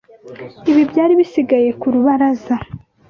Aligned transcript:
Ibi 0.69 0.81
byari 0.91 1.13
bisigaye 1.19 1.69
ku 1.79 1.87
rubaraza. 1.93 2.55